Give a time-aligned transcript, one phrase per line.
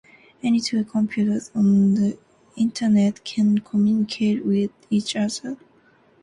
[0.41, 2.17] Any two computers on the
[2.55, 5.57] Internet can communicate with each other.